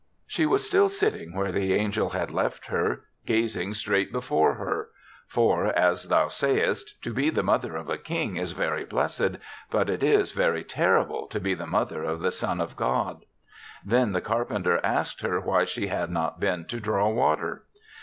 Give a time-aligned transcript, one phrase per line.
[0.25, 4.89] She was still sitting where the angel had left her, gazing straight before her;
[5.27, 9.37] for, as thou sayest, to be the mother of a King is very blessed,
[9.69, 13.25] but it is very terrible to be the mother of the son of God.
[13.85, 17.65] Then the car penter asked her why she had not been to draw water.